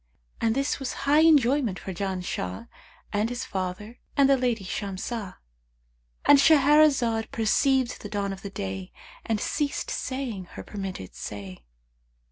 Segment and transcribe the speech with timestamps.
[0.41, 2.67] And this was high enjoyment for Janshah
[3.13, 8.91] and his father and the lady Shamsah."—And Shahrazad perceived the dawn of day
[9.23, 11.65] and ceased saying her permitted say.